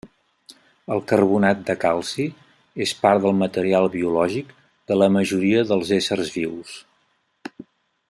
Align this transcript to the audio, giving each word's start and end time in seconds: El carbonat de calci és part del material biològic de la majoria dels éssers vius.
El 0.93 1.01
carbonat 1.11 1.59
de 1.67 1.75
calci 1.83 2.25
és 2.87 2.95
part 3.05 3.23
del 3.27 3.37
material 3.43 3.93
biològic 3.99 4.53
de 4.93 5.01
la 5.03 5.11
majoria 5.19 5.65
dels 5.75 5.97
éssers 6.01 6.37
vius. 6.41 6.77